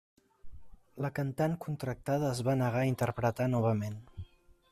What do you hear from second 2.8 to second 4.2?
a interpretar novament.